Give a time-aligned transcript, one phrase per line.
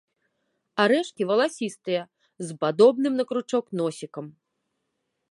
[0.83, 2.01] Арэшкі валасістыя,
[2.47, 4.25] з падобным на кручок носікам.